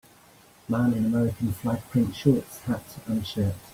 [0.67, 3.53] Man in American Flag print shorts, hat, and shirt.